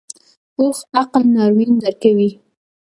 پوخ 0.55 0.77
عقل 0.99 1.23
ناورین 1.35 1.71
درکوي 1.83 2.29